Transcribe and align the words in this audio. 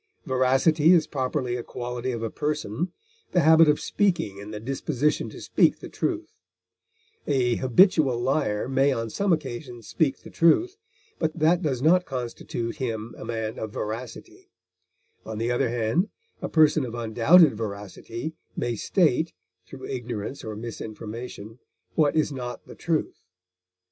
Veracity 0.25 0.93
is 0.93 1.05
properly 1.05 1.55
a 1.55 1.61
quality 1.61 2.09
of 2.11 2.23
a 2.23 2.31
person, 2.31 2.91
the 3.33 3.41
habit 3.41 3.69
of 3.69 3.79
speaking 3.79 4.41
and 4.41 4.51
the 4.51 4.59
disposition 4.59 5.29
to 5.29 5.39
speak 5.39 5.77
the 5.77 5.89
truth; 5.89 6.39
a 7.27 7.57
habitual 7.57 8.19
liar 8.19 8.67
may 8.67 8.91
on 8.91 9.11
some 9.11 9.31
occasions 9.31 9.87
speak 9.87 10.17
the 10.23 10.31
truth, 10.31 10.75
but 11.19 11.37
that 11.37 11.61
does 11.61 11.83
not 11.83 12.07
constitute 12.07 12.77
him 12.77 13.13
a 13.15 13.23
man 13.23 13.59
of 13.59 13.71
veracity; 13.71 14.49
on 15.23 15.37
the 15.37 15.51
other 15.51 15.69
hand, 15.69 16.09
a 16.41 16.49
person 16.49 16.83
of 16.83 16.95
undoubted 16.95 17.55
veracity 17.55 18.33
may 18.55 18.75
state 18.75 19.33
(through 19.67 19.85
ignorance 19.85 20.43
or 20.43 20.55
misinformation) 20.55 21.59
what 21.93 22.15
is 22.15 22.31
not 22.31 22.65
the 22.65 22.73
truth. 22.73 23.21